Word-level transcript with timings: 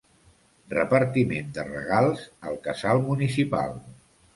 Repartiment 0.75 1.53
de 1.59 1.67
regals 1.69 2.27
al 2.51 2.61
casal 2.67 3.07
municipal. 3.09 3.83